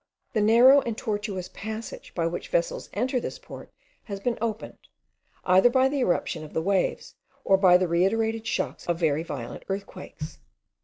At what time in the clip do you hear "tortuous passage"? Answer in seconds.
0.97-2.15